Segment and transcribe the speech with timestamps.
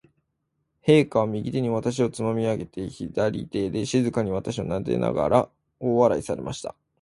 [0.83, 6.73] 陛下は、右手に私をつまみ上げて、左の手で静かに私をなでながら、大笑いされました。